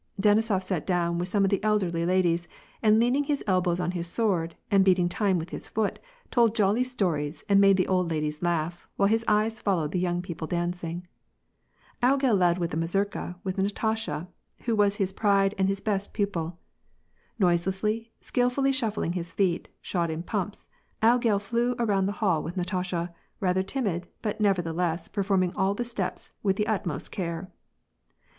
Denisof 0.19 0.63
sat 0.63 0.87
down 0.87 1.19
with 1.19 1.27
some 1.29 1.43
of 1.43 1.51
the 1.51 1.63
elderly 1.63 2.07
ladies, 2.07 2.47
and 2.81 2.99
leaning 2.99 3.25
his 3.25 3.43
elbows 3.45 3.79
on 3.79 3.91
his 3.91 4.07
sword, 4.07 4.55
and 4.71 4.83
beating 4.83 5.07
time 5.07 5.37
with 5.37 5.51
his 5.51 5.67
foot, 5.67 5.99
told 6.31 6.55
jolly 6.55 6.83
stories 6.83 7.43
and 7.47 7.61
made 7.61 7.77
the 7.77 7.87
old 7.87 8.09
ladies 8.09 8.41
laugh, 8.41 8.87
while 8.95 9.07
his 9.07 9.23
eyes 9.27 9.59
followed 9.59 9.91
the 9.91 9.99
young 9.99 10.23
people 10.23 10.47
dancing. 10.47 11.05
logel 12.01 12.35
led 12.35 12.57
the 12.71 12.77
mazurka 12.77 13.35
with 13.43 13.59
Natasha, 13.59 14.27
who 14.63 14.75
was 14.75 14.95
his 14.95 15.13
pride 15.13 15.53
and 15.59 15.67
his 15.67 15.79
best 15.81 16.15
pupil. 16.15 16.57
Noiselessly, 17.37 18.11
skilfully 18.19 18.71
shuffling 18.71 19.13
his 19.13 19.31
feet, 19.31 19.69
shod 19.81 20.09
in 20.09 20.23
pumps, 20.23 20.65
logel 21.03 21.39
flew 21.39 21.75
around 21.77 22.07
the 22.07 22.13
hall 22.23 22.41
with 22.41 22.57
Natasha, 22.57 23.13
rather 23.39 23.61
timid, 23.61 24.07
but, 24.23 24.41
nevertheless, 24.41 25.07
performing 25.07 25.53
all 25.55 25.75
the 25.75 25.85
steps 25.85 26.33
with 26.41 26.55
the 26.55 26.65
ut 26.65 26.87
most 26.87 27.11
care. 27.11 27.51